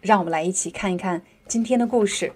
[0.00, 2.32] 让我们来一起看一看今天的故事。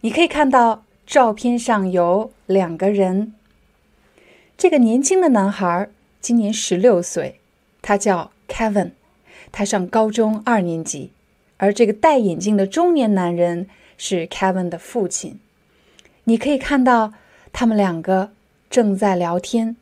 [0.00, 3.34] 你可以看到照片上有两个人。
[4.56, 5.88] 这个年轻的男孩
[6.20, 7.40] 今年十六岁，
[7.82, 8.92] 他叫 Kevin，
[9.52, 11.10] 他上高中二年级。
[11.58, 15.40] 而这个戴眼镜的中年男人是 Kevin 的父亲。
[16.24, 17.14] 你可以看到
[17.52, 18.30] 他们两个
[18.70, 19.76] 正在聊天，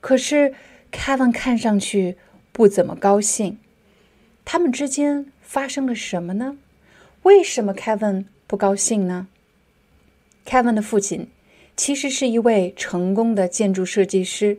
[0.00, 0.54] 可是
[0.90, 2.16] Kevin 看上去
[2.50, 3.58] 不怎么高兴。
[4.46, 5.26] 他们之间。
[5.48, 6.58] 发生了什么呢？
[7.22, 9.28] 为什么 Kevin 不高兴呢
[10.44, 11.30] ？Kevin 的父亲
[11.76, 14.58] 其实是一位成功的建筑设计师，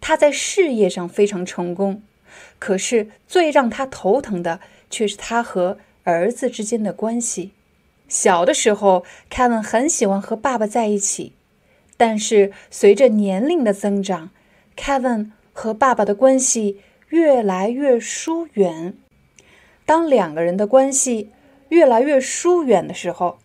[0.00, 2.02] 他在事业上非常成功，
[2.58, 4.58] 可是最让他头疼的
[4.90, 7.52] 却是他和儿子之间的关系。
[8.08, 11.32] 小的时候，Kevin 很喜欢和爸爸在一起，
[11.96, 14.30] 但是随着年龄的增长
[14.76, 16.80] ，Kevin 和爸爸的关系
[17.12, 18.96] 越来越疏远。
[19.84, 21.28] 当两个人的关系
[21.68, 23.38] 越来越疏远的时候，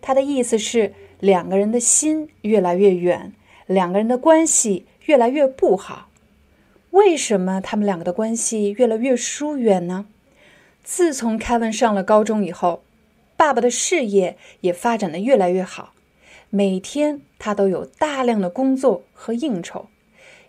[0.00, 3.34] 他的意思是两个人的心越来越远，
[3.66, 6.08] 两个人的关系越来越不好。
[6.92, 10.06] 为什么他们两个的关系越来越疏远呢？
[10.82, 12.84] 自从凯文上了高中以后，
[13.36, 15.92] 爸爸的事业也发展的越来越好，
[16.48, 19.88] 每天他都有大量的工作和应酬。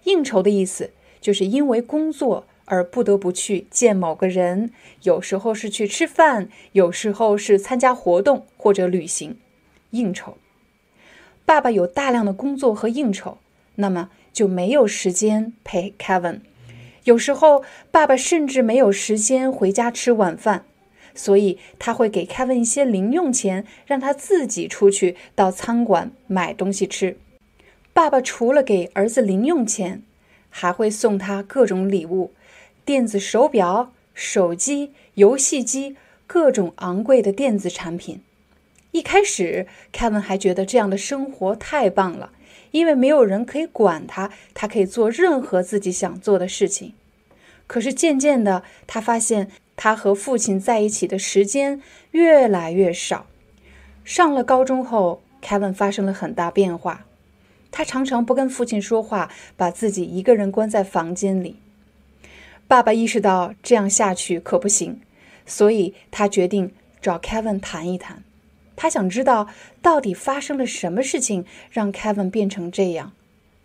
[0.04, 0.92] 应酬的意思
[1.26, 2.46] 就是因为工作。
[2.68, 4.72] 而不得不去见某个人，
[5.04, 9.38] 有时候是去吃饭，有时候是参加活动或者旅行、
[9.92, 10.36] 应酬。
[11.46, 13.38] 爸爸有大量的工作和应酬，
[13.76, 16.40] 那么就没有时间陪 Kevin。
[17.04, 20.66] 有时候爸爸甚至没有时间回家吃晚饭，
[21.14, 27.16] 所以他会给 Kevin 一些零用钱，让他自己出去到餐馆买东西吃。
[27.94, 30.02] 爸爸除了给儿子零用钱，
[30.58, 32.32] 还会送他各种礼物。
[32.86, 38.22] 电子手表、手机、游戏机，各种昂贵的电子产品。
[38.92, 42.32] 一开始，凯文还觉得这样的生活太棒了，
[42.72, 46.94] 因为没有人可以管他，他可以做任何自己想做的事情。
[47.68, 53.26] 可是渐渐的，他发现他和父亲在一起的时间越来越少。
[54.06, 57.05] 上了高中后，凯文发生了很大变化。
[57.78, 61.58] 他常常不跟父亲说话，把自己一个人关在房间里。
[62.70, 65.02] 爸爸意识到这样下去可不行，
[65.46, 66.72] 所以他决定
[67.02, 68.24] 找 Kevin 谈一谈。
[68.78, 69.50] 他想知道
[69.82, 73.12] 到底发生了什么事情让 Kevin 变成这样，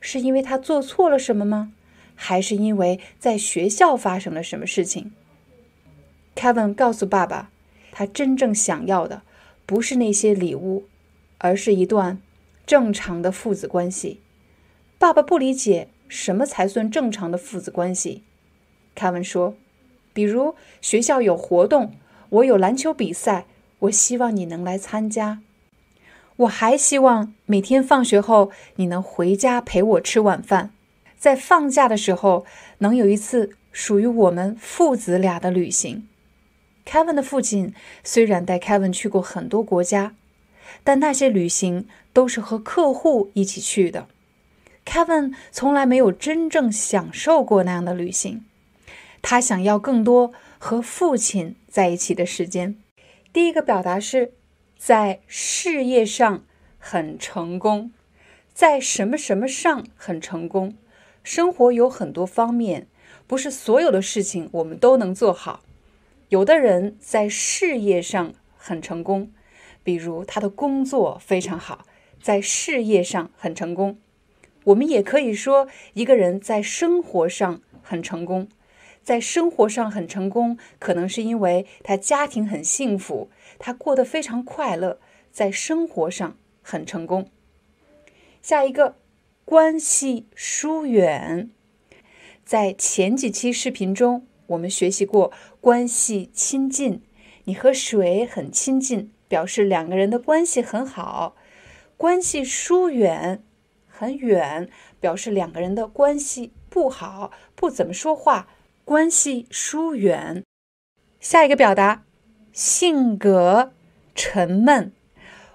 [0.00, 1.72] 是因为他做错了什么吗？
[2.16, 5.12] 还是因为在学校发生了什么事情
[6.34, 7.53] ？Kevin 告诉爸爸，
[7.92, 9.22] 他真正想要的
[9.65, 10.87] 不是那些礼物，
[11.38, 12.19] 而是一段
[12.70, 14.20] 正常的父子关系。
[14.97, 18.22] 爸爸不理解什么才算正常的父子关系。
[18.94, 19.56] 凯文说
[20.14, 21.97] ：“比如学校有活动，
[22.28, 23.47] 我有篮球比赛，
[23.80, 25.41] 我希望你能来参加。
[26.36, 30.70] 我还希望每天放学后你能回家陪我吃晚饭，
[31.19, 32.47] 在放假的时候
[32.78, 36.06] 能有一次属于我们父子俩的旅行。”
[36.86, 40.14] 凯文的父亲虽然带凯文去过很多国家，
[40.84, 44.06] 但那些旅行都是和客户一起去的。
[44.84, 48.44] 凯文从来没有真正享受过那样的旅行。
[49.22, 52.76] 他想要更多和父亲在一起的时间。
[53.32, 54.32] 第一个表达是
[54.76, 56.42] 在事业上
[56.78, 57.92] 很成功，
[58.54, 60.75] 在什么什么上很成功。
[61.22, 62.86] 生活有很多方面，
[63.26, 65.62] 不是所有的事情我们都能做好。
[66.30, 69.30] 有的人在事业上很成功，
[69.91, 71.84] 比如他的工作非常好，
[72.22, 73.98] 在事业上很成功。
[74.63, 78.47] 我们也可以说一个人在生活上很成功。
[79.03, 85.01] 在生活上很成功，可能是因为他家庭很幸福，他过得非常快乐，
[85.33, 87.28] 在生活上很成功。
[88.41, 88.95] 下一个，
[89.45, 91.51] 关系疏远，
[92.45, 97.03] 在前几期视频中，我们学习过关系亲近。
[97.45, 101.36] 你和水很亲近，表示两个人的关系很好；
[101.97, 103.44] 关系疏远，
[103.86, 104.68] 很远，
[104.98, 108.48] 表示两个人的关系不好，不怎么说话。
[108.84, 110.42] 关系疏远，
[111.21, 112.03] 下一个表达
[112.53, 113.71] 性格
[114.16, 114.91] 沉闷。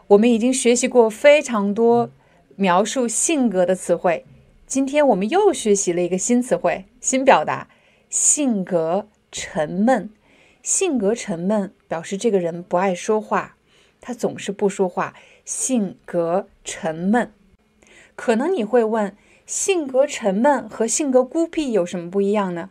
[0.08, 2.12] 我们已经学习过非常多
[2.56, 4.26] 描述性格的词汇，
[4.66, 7.68] 今天我们又学习了一个新词汇、新表达——
[8.10, 10.10] 性格沉闷。
[10.64, 13.55] 性格沉闷表示这个人不爱说话，
[14.06, 15.16] 他总是不说话。
[15.44, 17.32] 性格沉闷。
[18.16, 19.16] 可能你会问，
[19.48, 22.70] 性格沉闷和性格孤僻有什么不一样呢？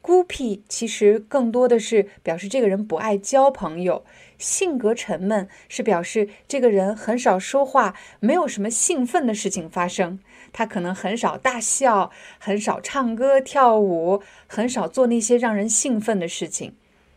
[0.00, 4.04] 孤僻其实更多的是表示这个人不爱交朋友，
[4.38, 10.20] 性格沉闷是表示这个人很少说话，没有什么兴奋的事情发生。
[10.52, 16.76] 他可能很少大笑，很少唱歌跳舞，很少做那些让人兴奋的事情。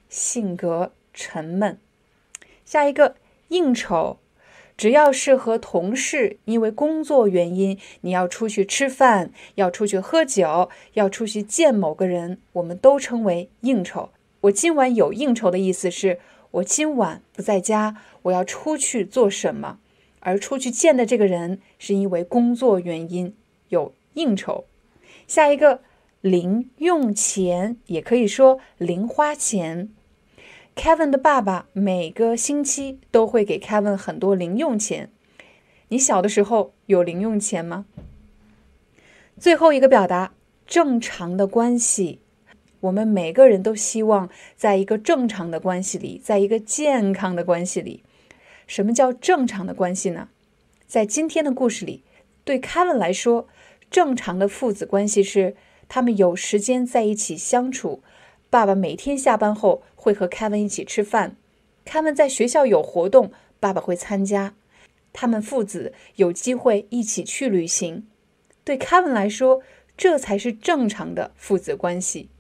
[0.10, 1.78] 性格沉闷。
[2.66, 3.16] 下一个
[3.50, 4.18] 应酬。
[4.78, 14.12] 只要是和同事因为工作原因，你要出去吃饭，要出去喝酒，要出去见某个人，我们都称为应酬。
[14.40, 16.20] 我今晚有应酬的意思是
[16.52, 19.80] 我今晚不在家，我要出去做什么，
[20.22, 23.36] 而出去见的这个人是因为工作原因
[23.68, 24.64] 有应酬。
[25.28, 25.82] 下一个
[26.22, 29.90] 零用钱也可以说零花钱。
[30.80, 35.12] Kevin 的爸爸每个星期都会给 Kevin 很多零用钱。
[35.90, 37.86] 你小的时候有零用钱吗？
[39.38, 40.32] 最后一个表达，
[40.66, 42.22] 正常的关系。
[42.80, 48.02] 我们每个人都希望在一个正常的关系里，在一个健康的关系里。
[48.66, 50.30] 什么叫正常的关系呢？
[50.88, 52.06] 在今天的故事里，
[52.46, 53.50] 对 Kevin 来说，
[53.92, 55.58] 正常的父子关系是
[55.90, 58.02] 他们有时间在一起相处。
[58.50, 61.37] 爸爸每天下班后会和凯文一起吃饭，
[61.85, 64.55] 凯文在学校有活动，爸爸会参加。
[65.13, 68.09] 他们父子有机会一起去旅行，
[68.65, 69.63] 对凯文来说，
[69.97, 72.31] 这才是正常的父子关系。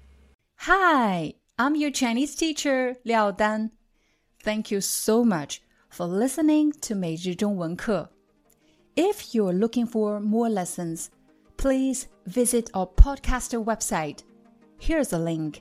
[0.57, 3.71] Hi, I'm your Chinese teacher Liao Dan.
[4.43, 5.59] Thank you so much
[5.91, 8.11] for listening to 每日中文课。
[8.97, 11.07] If you're looking for more lessons,
[11.57, 14.19] please visit our podcaster website.
[14.81, 15.61] Here's a link